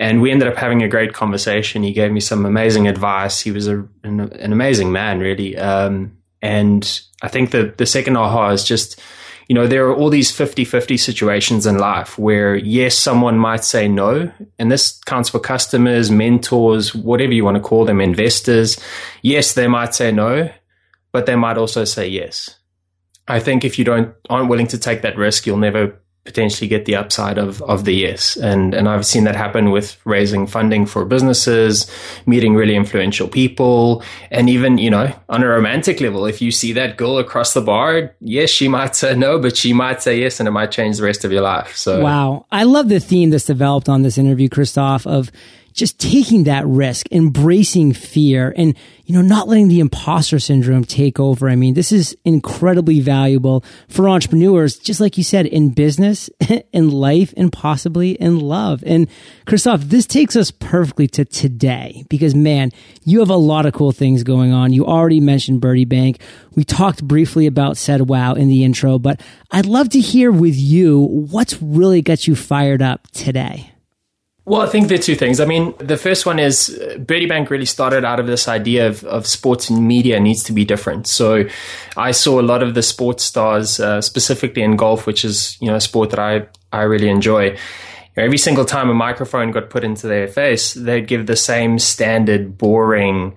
[0.00, 1.84] And we ended up having a great conversation.
[1.84, 3.40] He gave me some amazing advice.
[3.40, 5.56] He was a, an, an amazing man, really.
[5.56, 9.00] Um, and I think that the second aha is just,
[9.46, 13.62] you know, there are all these 50 50 situations in life where, yes, someone might
[13.62, 14.32] say no.
[14.58, 18.80] And this counts for customers, mentors, whatever you want to call them, investors.
[19.22, 20.50] Yes, they might say no,
[21.12, 22.58] but they might also say yes.
[23.28, 26.86] I think if you don't aren't willing to take that risk, you'll never potentially get
[26.86, 28.36] the upside of of the yes.
[28.36, 31.90] And and I've seen that happen with raising funding for businesses,
[32.26, 36.72] meeting really influential people, and even you know on a romantic level, if you see
[36.72, 40.40] that girl across the bar, yes, she might say no, but she might say yes,
[40.40, 41.76] and it might change the rest of your life.
[41.76, 45.30] So wow, I love the theme that's developed on this interview, Christof, of
[45.74, 51.18] just taking that risk, embracing fear and, you know, not letting the imposter syndrome take
[51.18, 51.48] over.
[51.48, 56.30] I mean, this is incredibly valuable for entrepreneurs, just like you said, in business,
[56.72, 58.84] in life, and possibly in love.
[58.86, 59.08] And
[59.46, 62.70] Christof, this takes us perfectly to today because man,
[63.02, 64.72] you have a lot of cool things going on.
[64.72, 66.20] You already mentioned Birdiebank.
[66.54, 71.00] We talked briefly about Saidwow in the intro, but I'd love to hear with you
[71.00, 73.73] what's really got you fired up today.
[74.46, 75.40] Well, I think there are two things.
[75.40, 79.02] I mean, the first one is uh, Birdiebank really started out of this idea of,
[79.04, 81.06] of sports and media needs to be different.
[81.06, 81.44] So
[81.96, 85.68] I saw a lot of the sports stars, uh, specifically in golf, which is, you
[85.68, 87.56] know, a sport that I, I really enjoy.
[88.16, 92.56] every single time a microphone got put into their face, they'd give the same standard,
[92.56, 93.36] boring,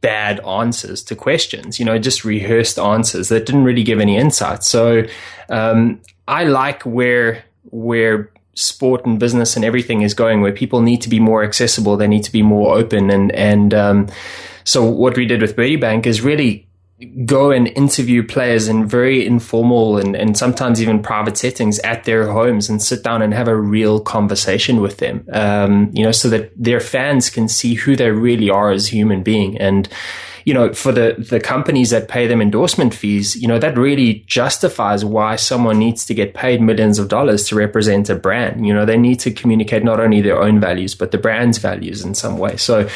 [0.00, 4.62] bad answers to questions, you know, just rehearsed answers that didn't really give any insight.
[4.62, 5.04] So
[5.48, 11.00] um, I like where, where sport and business and everything is going, where people need
[11.02, 14.08] to be more accessible, they need to be more open, and and um,
[14.64, 16.66] so what we did with Birdiebank is really
[17.26, 22.32] go and interview players in very informal and, and sometimes even private settings at their
[22.32, 26.30] homes and sit down and have a real conversation with them, um, you know, so
[26.30, 29.58] that their fans can see who they really are as human being.
[29.58, 29.88] And
[30.46, 34.24] you know, for the, the companies that pay them endorsement fees, you know, that really
[34.28, 38.64] justifies why someone needs to get paid millions of dollars to represent a brand.
[38.64, 42.04] You know, they need to communicate not only their own values, but the brand's values
[42.04, 42.56] in some way.
[42.58, 42.88] So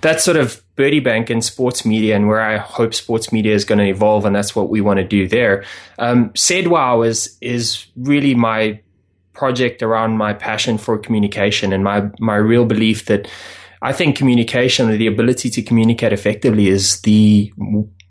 [0.00, 3.78] that's sort of Birdiebank and sports media and where I hope sports media is going
[3.78, 4.24] to evolve.
[4.24, 5.64] And that's what we want to do there.
[6.00, 8.80] Um, Saidwow is, is really my
[9.32, 13.28] project around my passion for communication and my, my real belief that
[13.86, 17.52] I think communication, the ability to communicate effectively is the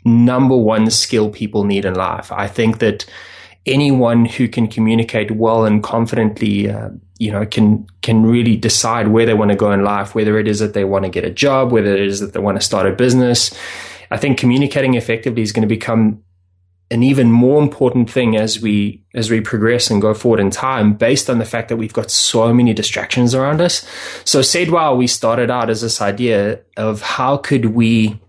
[0.06, 2.32] number one skill people need in life.
[2.32, 3.04] I think that
[3.66, 9.26] anyone who can communicate well and confidently, uh, you know, can can really decide where
[9.26, 11.30] they want to go in life, whether it is that they want to get a
[11.30, 13.52] job, whether it is that they want to start a business.
[14.10, 16.22] I think communicating effectively is going to become
[16.90, 20.94] an even more important thing as we as we progress and go forward in time
[20.94, 23.86] based on the fact that we've got so many distractions around us.
[24.24, 28.20] So said we started out as this idea of how could we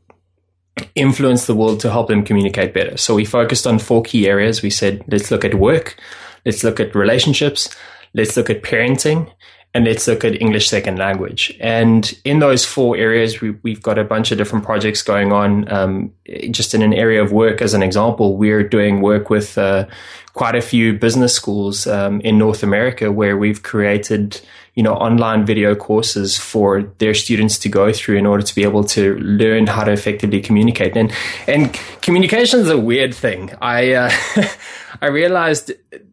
[0.95, 2.97] influence the world to help them communicate better.
[2.97, 4.61] So we focused on four key areas.
[4.61, 5.97] We said let's look at work.
[6.45, 7.75] Let's look at relationships.
[8.13, 9.31] Let's look at parenting
[9.77, 11.55] and let's look at English second language.
[11.59, 15.71] And in those four areas, we, have got a bunch of different projects going on.
[15.71, 16.13] Um,
[16.49, 19.85] just in an area of work, as an example, we're doing work with uh,
[20.33, 24.41] quite a few business schools um, in North America where we've created
[24.73, 28.63] you know online video courses for their students to go through in order to be
[28.63, 31.11] able to learn how to effectively communicate and
[31.47, 34.11] and communication is a weird thing i uh,
[35.01, 35.71] i realized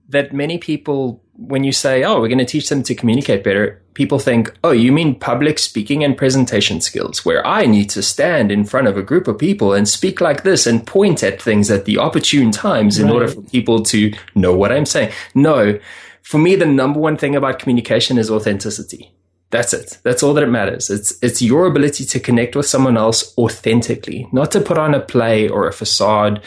[0.09, 3.83] that many people when you say, oh, we're going to teach them to communicate better,
[3.94, 8.53] people think, oh, you mean public speaking and presentation skills, where I need to stand
[8.53, 11.70] in front of a group of people and speak like this and point at things
[11.70, 15.12] at the opportune times in order for people to know what I'm saying.
[15.35, 15.79] No,
[16.23, 19.12] for me, the number one thing about communication is authenticity.
[19.51, 19.99] That's it.
[20.03, 20.90] That's all that it matters.
[20.90, 25.01] It's it's your ability to connect with someone else authentically, not to put on a
[25.01, 26.42] play or a facade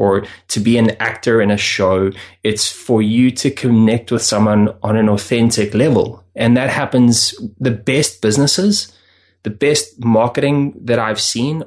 [0.00, 2.10] or to be an actor in a show.
[2.42, 6.24] It's for you to connect with someone on an authentic level.
[6.34, 8.96] And that happens the best businesses,
[9.42, 11.64] the best marketing that I've seen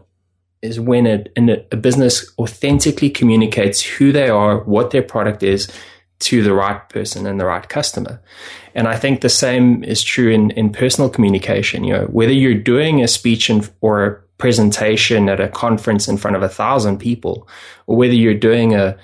[0.64, 1.26] is when a,
[1.72, 5.72] a business authentically communicates who they are, what their product is
[6.20, 8.20] to the right person and the right customer.
[8.74, 11.84] And I think the same is true in, in personal communication.
[11.84, 16.36] You know, whether you're doing a speech in, or presentation at a conference in front
[16.36, 17.48] of a thousand people,
[17.88, 18.98] or whether you're doing a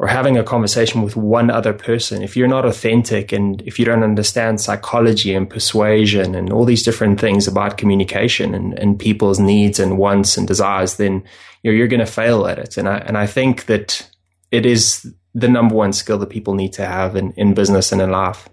[0.00, 3.84] or having a conversation with one other person, if you're not authentic and if you
[3.84, 9.38] don't understand psychology and persuasion and all these different things about communication and, and people's
[9.38, 11.22] needs and wants and desires, then
[11.62, 12.78] you know, you're going to fail at it.
[12.78, 14.10] And I, and I think that
[14.50, 18.00] it is the number one skill that people need to have in, in business and
[18.00, 18.48] in life.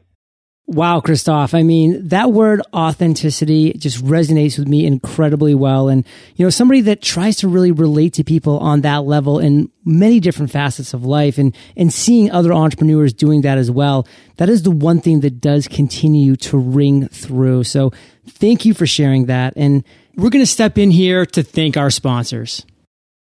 [0.70, 1.54] Wow, Christof.
[1.54, 5.88] I mean, that word authenticity just resonates with me incredibly well.
[5.88, 9.72] And, you know, somebody that tries to really relate to people on that level in
[9.86, 14.06] many different facets of life and, and seeing other entrepreneurs doing that as well.
[14.36, 17.64] That is the one thing that does continue to ring through.
[17.64, 17.94] So
[18.28, 19.54] thank you for sharing that.
[19.56, 19.86] And
[20.18, 22.66] we're going to step in here to thank our sponsors.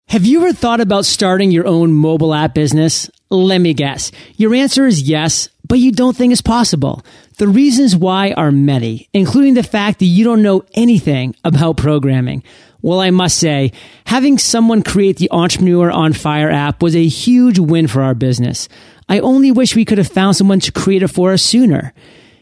[0.10, 3.10] Have you ever thought about starting your own mobile app business?
[3.30, 4.12] Let me guess.
[4.36, 7.02] Your answer is yes, but you don't think it's possible.
[7.38, 12.44] The reasons why are many, including the fact that you don't know anything about programming.
[12.82, 13.72] Well, I must say,
[14.06, 18.68] having someone create the Entrepreneur on Fire app was a huge win for our business.
[19.08, 21.94] I only wish we could have found someone to create it for us sooner.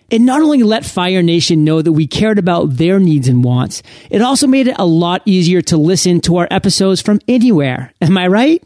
[0.10, 3.84] It not only let Fire Nation know that we cared about their needs and wants,
[4.10, 7.94] it also made it a lot easier to listen to our episodes from anywhere.
[8.02, 8.64] Am I right?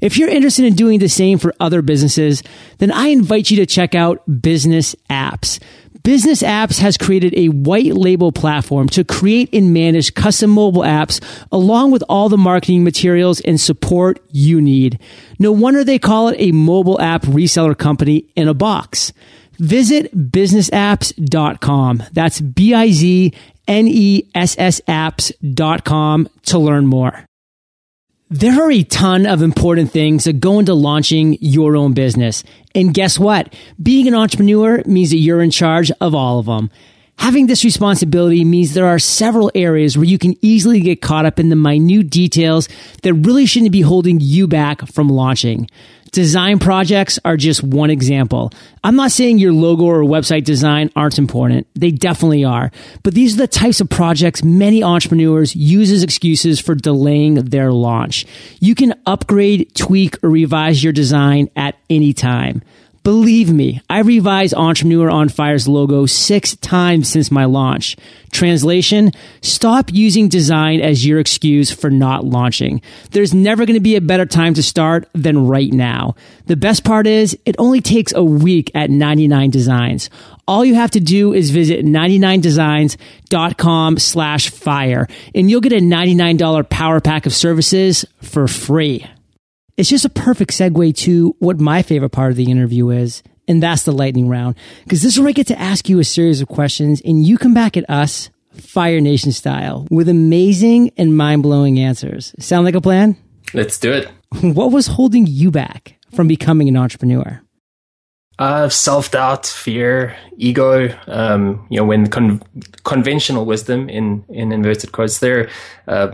[0.00, 2.42] If you're interested in doing the same for other businesses,
[2.78, 5.60] then I invite you to check out Business Apps.
[6.06, 11.20] Business Apps has created a white label platform to create and manage custom mobile apps
[11.50, 15.00] along with all the marketing materials and support you need.
[15.40, 19.12] No wonder they call it a mobile app reseller company in a box.
[19.58, 22.02] Visit businessapps.com.
[22.12, 23.34] That's B I Z
[23.66, 27.25] N E S S apps.com to learn more.
[28.28, 32.42] There are a ton of important things that go into launching your own business.
[32.74, 33.54] And guess what?
[33.80, 36.72] Being an entrepreneur means that you're in charge of all of them.
[37.18, 41.40] Having this responsibility means there are several areas where you can easily get caught up
[41.40, 42.68] in the minute details
[43.02, 45.68] that really shouldn't be holding you back from launching.
[46.12, 48.52] Design projects are just one example.
[48.84, 51.66] I'm not saying your logo or website design aren't important.
[51.74, 52.70] They definitely are.
[53.02, 57.72] But these are the types of projects many entrepreneurs use as excuses for delaying their
[57.72, 58.24] launch.
[58.60, 62.62] You can upgrade, tweak, or revise your design at any time.
[63.06, 67.96] Believe me, I revised Entrepreneur on Fire's logo six times since my launch.
[68.32, 72.82] Translation, stop using design as your excuse for not launching.
[73.12, 76.16] There's never going to be a better time to start than right now.
[76.46, 80.10] The best part is it only takes a week at 99 Designs.
[80.48, 86.68] All you have to do is visit 99designs.com slash fire and you'll get a $99
[86.68, 89.06] power pack of services for free
[89.76, 93.22] it's just a perfect segue to what my favorite part of the interview is.
[93.48, 94.56] And that's the lightning round.
[94.84, 97.38] Because this is where I get to ask you a series of questions and you
[97.38, 102.34] come back at us Fire Nation style with amazing and mind blowing answers.
[102.38, 103.16] Sound like a plan?
[103.54, 104.08] Let's do it.
[104.42, 107.40] What was holding you back from becoming an entrepreneur?
[108.38, 110.94] Uh, self doubt, fear, ego.
[111.06, 112.42] Um, you know, when con-
[112.84, 115.48] conventional wisdom in in inverted quotes there,
[115.88, 116.08] uh,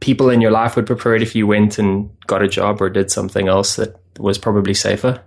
[0.00, 2.90] people in your life would prefer it if you went and got a job or
[2.90, 5.22] did something else that was probably safer.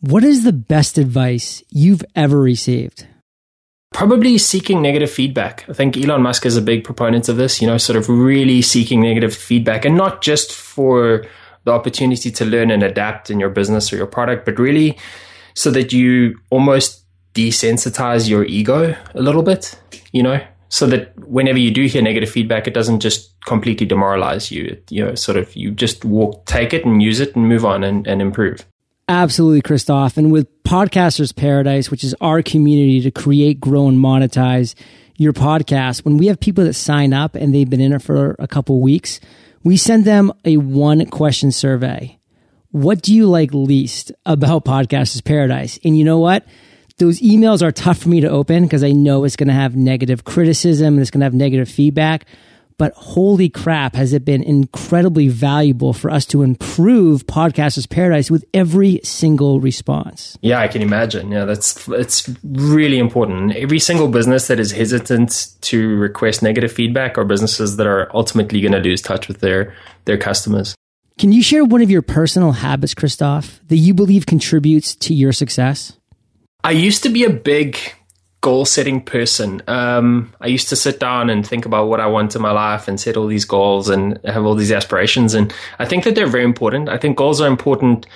[0.00, 3.06] What is the best advice you've ever received?
[3.92, 5.68] Probably seeking negative feedback.
[5.68, 8.62] I think Elon Musk is a big proponent of this, you know, sort of really
[8.62, 11.26] seeking negative feedback and not just for
[11.64, 14.96] the opportunity to learn and adapt in your business or your product, but really
[15.54, 19.80] so that you almost desensitize your ego a little bit,
[20.12, 24.50] you know, so that whenever you do hear negative feedback, it doesn't just completely demoralize
[24.50, 24.64] you.
[24.64, 27.64] It, you know, sort of you just walk, take it and use it and move
[27.64, 28.66] on and, and improve.
[29.08, 30.18] Absolutely, Christof.
[30.18, 34.74] And with Podcasters Paradise, which is our community to create, grow, and monetize
[35.16, 38.36] your podcast, when we have people that sign up and they've been in it for
[38.38, 39.18] a couple weeks,
[39.64, 42.18] we send them a one question survey.
[42.70, 45.78] What do you like least about Podcasters Paradise?
[45.82, 46.44] And you know what?
[46.98, 49.76] Those emails are tough for me to open because I know it's going to have
[49.76, 52.26] negative criticism and it's going to have negative feedback
[52.78, 58.44] but holy crap, has it been incredibly valuable for us to improve Podcasters Paradise with
[58.54, 60.38] every single response.
[60.42, 61.32] Yeah, I can imagine.
[61.32, 63.56] Yeah, that's it's really important.
[63.56, 68.60] Every single business that is hesitant to request negative feedback are businesses that are ultimately
[68.60, 70.76] going to lose touch with their their customers.
[71.18, 75.32] Can you share one of your personal habits, Christof, that you believe contributes to your
[75.32, 75.97] success?
[76.64, 77.78] I used to be a big
[78.40, 79.62] goal setting person.
[79.66, 82.88] Um, I used to sit down and think about what I want in my life
[82.88, 85.34] and set all these goals and have all these aspirations.
[85.34, 86.88] And I think that they're very important.
[86.88, 88.06] I think goals are important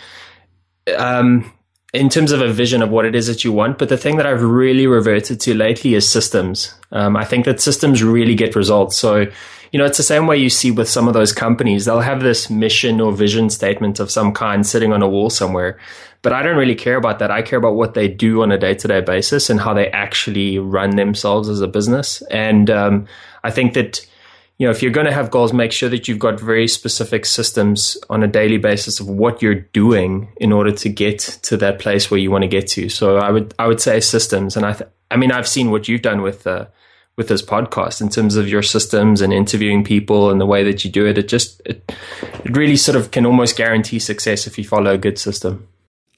[0.96, 1.52] um,
[1.92, 3.78] in terms of a vision of what it is that you want.
[3.78, 6.74] But the thing that I've really reverted to lately is systems.
[6.92, 8.96] Um, I think that systems really get results.
[8.96, 9.26] So,
[9.72, 11.86] you know, it's the same way you see with some of those companies.
[11.86, 15.78] They'll have this mission or vision statement of some kind sitting on a wall somewhere.
[16.20, 17.30] But I don't really care about that.
[17.30, 19.88] I care about what they do on a day to day basis and how they
[19.88, 22.22] actually run themselves as a business.
[22.30, 23.06] And um,
[23.42, 24.06] I think that,
[24.58, 27.24] you know, if you're going to have goals, make sure that you've got very specific
[27.24, 31.78] systems on a daily basis of what you're doing in order to get to that
[31.78, 32.90] place where you want to get to.
[32.90, 34.54] So I would, I would say systems.
[34.54, 36.66] And I, th- I mean, I've seen what you've done with, uh,
[37.22, 40.84] with this podcast in terms of your systems and interviewing people and the way that
[40.84, 41.16] you do it.
[41.16, 41.94] It just, it,
[42.44, 45.68] it really sort of can almost guarantee success if you follow a good system.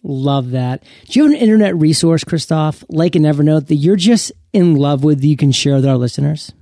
[0.02, 0.82] Love that.
[1.06, 5.04] Do you have an internet resource, Christof, like an Evernote, that you're just in love
[5.04, 6.52] with that you can share with our listeners?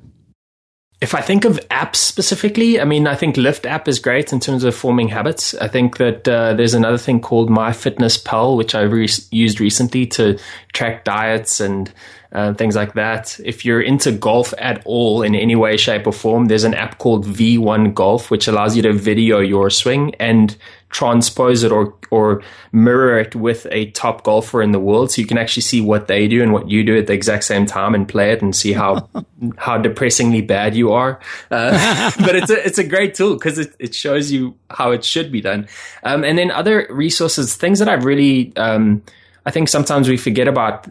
[1.01, 4.39] If I think of apps specifically, I mean, I think Lift app is great in
[4.39, 5.55] terms of forming habits.
[5.55, 10.39] I think that uh, there's another thing called MyFitnessPal, which I've re- used recently to
[10.73, 11.93] track diets and
[12.33, 13.39] uh, things like that.
[13.45, 16.99] If you're into golf at all in any way, shape, or form, there's an app
[16.99, 20.57] called V1 Golf, which allows you to video your swing and
[20.89, 25.11] transpose it or or mirror it with a top golfer in the world.
[25.11, 27.45] So you can actually see what they do and what you do at the exact
[27.45, 29.09] same time and play it and see how
[29.59, 31.21] how depressingly bad you are.
[31.51, 35.05] Uh, but it's a it's a great tool because it, it shows you how it
[35.05, 35.67] should be done.
[36.03, 39.03] Um, and then other resources things that I've really um,
[39.45, 40.87] I think sometimes we forget about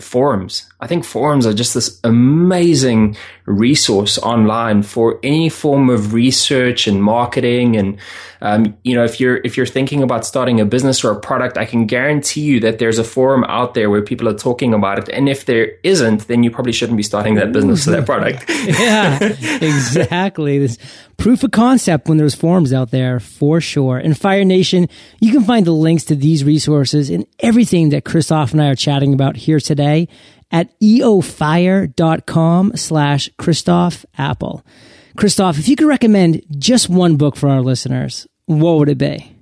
[0.00, 0.68] forums.
[0.80, 7.02] I think forums are just this amazing resource online for any form of research and
[7.02, 7.76] marketing.
[7.76, 7.98] And
[8.40, 11.56] um, you know, if you're if you're thinking about starting a business or a product,
[11.56, 14.98] I can guarantee you that there's a forum out there where people are talking about
[14.98, 15.08] it.
[15.08, 18.44] And if there isn't, then you probably shouldn't be starting that business or that product.
[18.50, 19.18] yeah,
[19.62, 20.58] exactly.
[20.58, 20.78] This
[21.16, 23.98] proof of concept when there's forums out there for sure.
[23.98, 24.88] And Fire Nation,
[25.20, 28.74] you can find the links to these resources and everything that Christof and I are
[28.74, 30.08] chatting about here today
[30.50, 31.92] at eofire.com
[32.76, 34.64] slash Christof Appel.
[35.16, 39.35] Christof, if you could recommend just one book for our listeners, what would it be?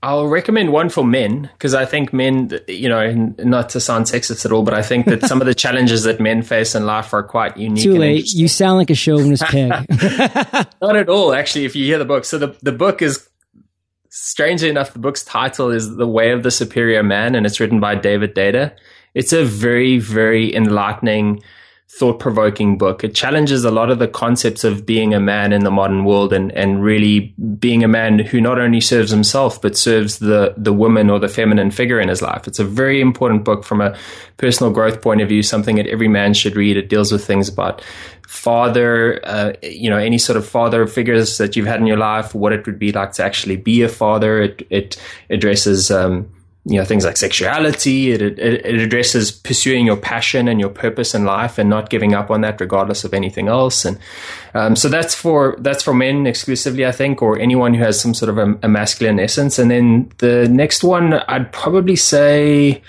[0.00, 4.44] I'll recommend one for men because I think men, you know, not to sound sexist
[4.44, 7.12] at all, but I think that some of the challenges that men face in life
[7.12, 7.82] are quite unique.
[7.82, 8.32] Too late.
[8.32, 9.70] You sound like a chauvinist pig.
[10.80, 11.64] not at all, actually.
[11.64, 13.28] If you hear the book, so the the book is
[14.08, 17.80] strangely enough, the book's title is "The Way of the Superior Man," and it's written
[17.80, 18.76] by David Deida.
[19.14, 21.42] It's a very, very enlightening
[21.90, 23.02] thought provoking book.
[23.02, 26.34] It challenges a lot of the concepts of being a man in the modern world
[26.34, 30.74] and, and really being a man who not only serves himself, but serves the, the
[30.74, 32.46] woman or the feminine figure in his life.
[32.46, 33.96] It's a very important book from a
[34.36, 36.76] personal growth point of view, something that every man should read.
[36.76, 37.82] It deals with things about
[38.26, 42.34] father, uh, you know, any sort of father figures that you've had in your life,
[42.34, 44.42] what it would be like to actually be a father.
[44.42, 46.30] It, it addresses, um,
[46.68, 48.12] you know things like sexuality.
[48.12, 52.12] It, it, it addresses pursuing your passion and your purpose in life and not giving
[52.12, 53.86] up on that regardless of anything else.
[53.86, 53.98] And
[54.52, 58.12] um, so that's for that's for men exclusively, I think, or anyone who has some
[58.12, 59.58] sort of a, a masculine essence.
[59.58, 62.82] And then the next one, I'd probably say,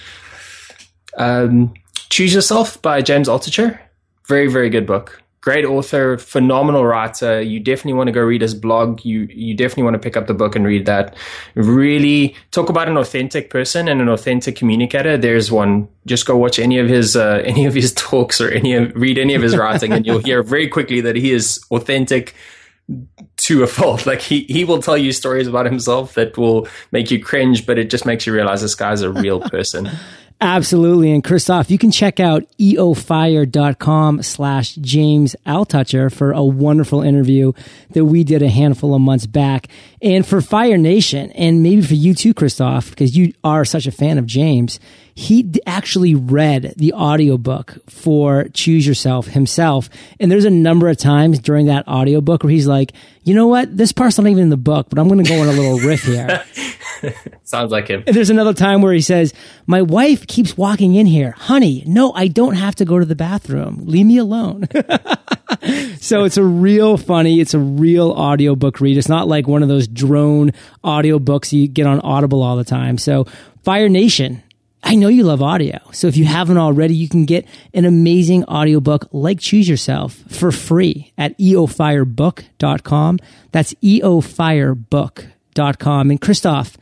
[1.17, 1.73] um,
[2.09, 3.79] "Choose Yourself" by James Altucher.
[4.27, 7.41] Very very good book great author, phenomenal writer.
[7.41, 9.03] You definitely want to go read his blog.
[9.05, 11.15] You you definitely want to pick up the book and read that.
[11.55, 15.17] Really talk about an authentic person and an authentic communicator.
[15.17, 15.87] There's one.
[16.05, 19.17] Just go watch any of his uh, any of his talks or any of, read
[19.17, 22.35] any of his writing, and you'll hear very quickly that he is authentic
[23.37, 24.05] to a fault.
[24.09, 27.77] Like he he will tell you stories about himself that will make you cringe, but
[27.77, 29.89] it just makes you realize this guy's a real person.
[30.41, 31.11] Absolutely.
[31.11, 37.51] And Christof, you can check out eofire.com slash James Altucher for a wonderful interview
[37.89, 39.67] that we did a handful of months back.
[40.01, 43.91] And for Fire Nation, and maybe for you too, Christof, because you are such a
[43.91, 44.79] fan of James,
[45.19, 49.89] he actually read the audiobook for Choose Yourself himself.
[50.17, 52.93] And there's a number of times during that audiobook where he's like,
[53.23, 53.75] you know what?
[53.75, 55.77] This part's not even in the book, but I'm going to go on a little
[55.79, 56.41] riff here.
[57.43, 58.01] Sounds like him.
[58.07, 59.33] And there's another time where he says,
[59.67, 61.31] my wife keeps walking in here.
[61.31, 63.81] Honey, no, I don't have to go to the bathroom.
[63.87, 64.69] Leave me alone.
[65.99, 68.97] so it's a real funny, it's a real audiobook read.
[68.97, 72.97] It's not like one of those drone audiobooks you get on Audible all the time.
[72.97, 73.25] So
[73.63, 74.41] Fire Nation,
[74.83, 75.79] I know you love audio.
[75.91, 80.51] So if you haven't already, you can get an amazing audiobook like Choose Yourself for
[80.51, 83.19] free at eofirebook.com.
[83.51, 86.11] That's eofirebook.com.
[86.11, 86.75] And Christof,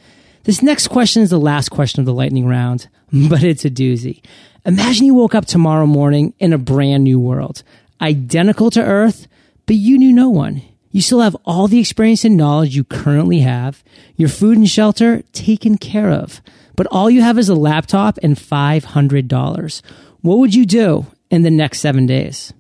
[0.44, 4.22] this next question is the last question of the lightning round, but it's a doozy.
[4.66, 7.64] Imagine you woke up tomorrow morning in a brand new world,
[8.02, 9.28] identical to Earth,
[9.66, 10.62] but you knew no one.
[10.92, 13.84] You still have all the experience and knowledge you currently have,
[14.16, 16.42] your food and shelter taken care of,
[16.78, 19.82] but all you have is a laptop and $500.
[20.22, 22.54] What would you do in the next seven days?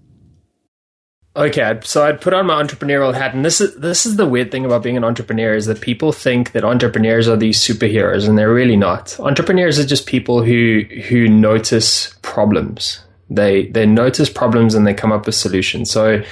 [1.37, 4.49] Okay, so I'd put on my entrepreneurial hat, and this is this is the weird
[4.49, 8.39] thing about being an entrepreneur is that people think that entrepreneurs are these superheroes, and
[8.39, 9.19] they're really not.
[9.19, 13.03] Entrepreneurs are just people who who notice problems.
[13.29, 15.91] They they notice problems and they come up with solutions.
[15.91, 16.23] So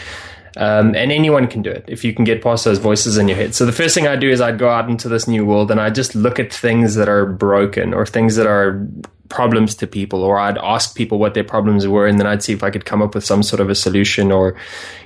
[0.58, 3.38] um, and anyone can do it if you can get past those voices in your
[3.38, 3.56] head.
[3.56, 5.82] So the first thing I do is I'd go out into this new world and
[5.82, 8.88] I just look at things that are broken or things that are
[9.30, 12.54] problems to people, or I'd ask people what their problems were, and then I'd see
[12.54, 14.56] if I could come up with some sort of a solution, or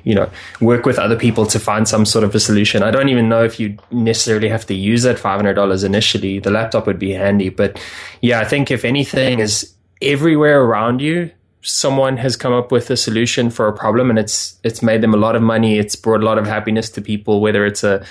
[0.04, 0.30] you know,
[0.60, 2.84] work with other people to find some sort of a solution.
[2.84, 6.40] I don't even know if you necessarily have to use that five hundred dollars initially.
[6.40, 7.82] The laptop would be handy, but
[8.22, 11.32] yeah, I think if anything is everywhere around you
[11.62, 15.14] someone has come up with a solution for a problem and it's it's made them
[15.14, 18.06] a lot of money it's brought a lot of happiness to people whether it's a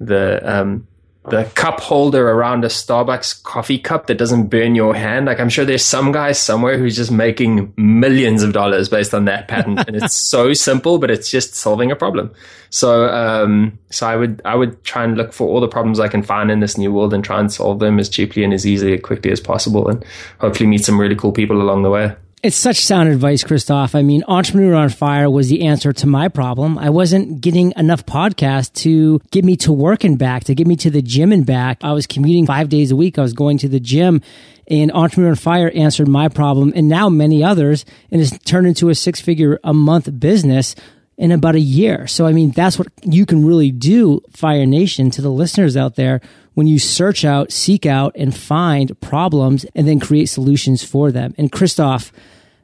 [0.00, 0.86] the um,
[1.28, 5.26] the cup holder around a Starbucks coffee cup that doesn't burn your hand.
[5.26, 9.26] Like I'm sure there's some guy somewhere who's just making millions of dollars based on
[9.26, 12.32] that patent, and it's so simple, but it's just solving a problem.
[12.70, 16.08] So, um, so I would I would try and look for all the problems I
[16.08, 18.66] can find in this new world and try and solve them as cheaply and as
[18.66, 20.04] easily and quickly as possible, and
[20.40, 22.16] hopefully meet some really cool people along the way.
[22.42, 23.94] It's such sound advice, Christof.
[23.94, 26.76] I mean, Entrepreneur on Fire was the answer to my problem.
[26.76, 30.74] I wasn't getting enough podcasts to get me to work and back, to get me
[30.74, 31.78] to the gym and back.
[31.84, 33.16] I was commuting five days a week.
[33.16, 34.22] I was going to the gym
[34.66, 38.88] and Entrepreneur on Fire answered my problem and now many others and it's turned into
[38.88, 40.74] a six figure a month business
[41.16, 42.06] in about a year.
[42.06, 45.96] So, I mean, that's what you can really do, Fire Nation, to the listeners out
[45.96, 46.20] there
[46.54, 51.34] when you search out, seek out, and find problems and then create solutions for them.
[51.38, 52.12] And Christof,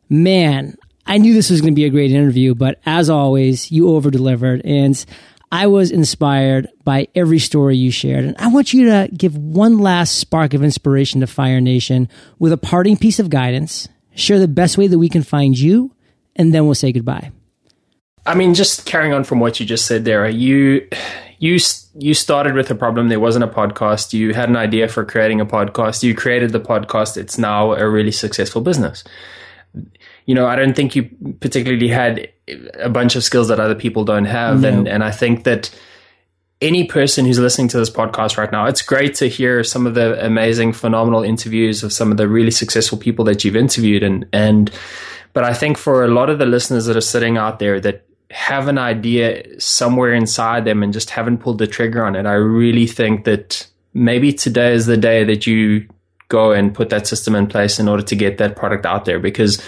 [0.09, 0.77] man,
[1.07, 4.11] I knew this was going to be a great interview, but as always, you over
[4.11, 4.61] delivered.
[4.65, 5.03] And
[5.51, 8.25] I was inspired by every story you shared.
[8.25, 12.53] And I want you to give one last spark of inspiration to Fire Nation with
[12.53, 13.89] a parting piece of guidance.
[14.15, 15.95] Share the best way that we can find you,
[16.37, 17.31] and then we'll say goodbye.
[18.29, 20.89] I mean, just carrying on from what you just said there, you
[21.39, 21.59] you
[21.95, 23.09] you started with a problem.
[23.09, 24.13] There wasn't a podcast.
[24.13, 26.03] You had an idea for creating a podcast.
[26.03, 27.17] You created the podcast.
[27.17, 29.05] It's now a really successful business
[30.29, 31.09] you know, I don't think you
[31.41, 32.29] particularly had
[32.75, 34.61] a bunch of skills that other people don't have.
[34.61, 34.69] No.
[34.69, 35.75] And, and I think that
[36.61, 39.95] any person who's listening to this podcast right now, it's great to hear some of
[39.95, 44.03] the amazing, phenomenal interviews of some of the really successful people that you've interviewed.
[44.03, 44.71] And, and,
[45.33, 48.05] but I think for a lot of the listeners that are sitting out there that
[48.31, 52.35] have an idea somewhere inside them and just haven't pulled the trigger on it, I
[52.35, 55.89] really think that maybe today is the day that you
[56.29, 59.19] go and put that system in place in order to get that product out there
[59.19, 59.63] because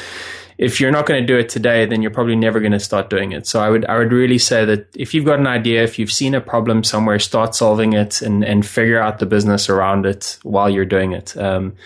[0.58, 3.08] if you're not going to do it today, then you're probably never going to start
[3.08, 3.46] doing it.
[3.46, 6.12] So I would I would really say that if you've got an idea, if you've
[6.12, 10.38] seen a problem somewhere, start solving it and and figure out the business around it
[10.42, 11.34] while you're doing it.
[11.38, 11.76] Um,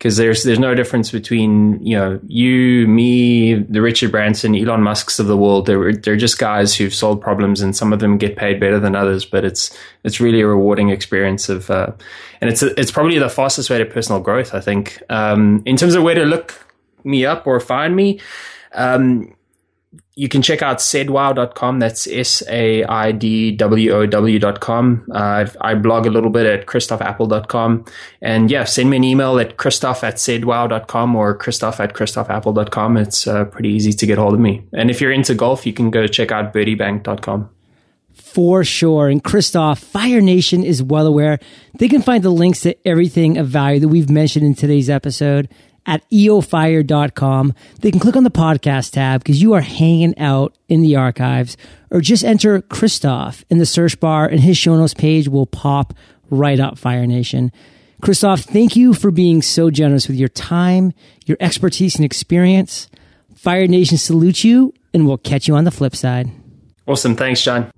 [0.00, 5.18] because there's there's no difference between you know you, me, the Richard Branson, Elon Musk's
[5.18, 5.66] of the world.
[5.66, 8.96] They're they're just guys who've solved problems, and some of them get paid better than
[8.96, 9.26] others.
[9.26, 11.92] But it's it's really a rewarding experience of, uh,
[12.40, 14.54] and it's it's probably the fastest way to personal growth.
[14.54, 16.66] I think um, in terms of where to look
[17.04, 18.20] me up or find me,
[18.72, 19.34] um,
[20.20, 21.78] you can check out saidwow.com.
[21.78, 25.06] That's S A I D W O W.com.
[25.10, 27.86] Uh, I blog a little bit at christofappel.com.
[28.20, 32.98] And yeah, send me an email at christof at saidwow.com or christof at christofappel.com.
[32.98, 34.62] It's uh, pretty easy to get hold of me.
[34.74, 37.48] And if you're into golf, you can go check out birdiebank.com.
[38.12, 39.08] For sure.
[39.08, 41.38] And Christof, Fire Nation is well aware.
[41.78, 45.48] They can find the links to everything of value that we've mentioned in today's episode
[45.90, 47.52] at eofire.com.
[47.80, 51.56] They can click on the podcast tab because you are hanging out in the archives
[51.90, 55.92] or just enter Christof in the search bar and his show notes page will pop
[56.30, 57.50] right up Fire Nation.
[58.02, 60.92] Christof, thank you for being so generous with your time,
[61.26, 62.88] your expertise and experience.
[63.34, 66.30] Fire Nation salute you and we'll catch you on the flip side.
[66.86, 67.16] Awesome.
[67.16, 67.68] Thanks, John.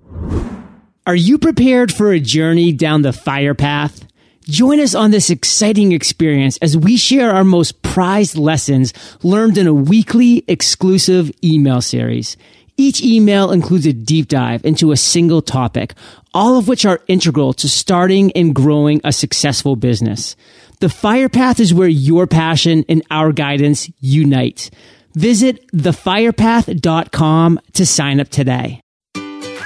[1.07, 4.07] Are you prepared for a journey down the fire path?
[4.45, 9.69] Join us on this exciting experience as we share our most prized lessons learned in
[9.69, 12.37] a weekly exclusive email series.
[12.77, 15.95] Each email includes a deep dive into a single topic,
[16.35, 20.35] all of which are integral to starting and growing a successful business.
[20.81, 24.71] The fire path is where your passion and our guidance unite.
[25.15, 28.82] Visit thefirepath.com to sign up today.